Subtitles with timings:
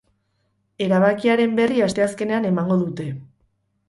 [0.85, 3.07] Erabakiaren berri asteazkenean emango dute.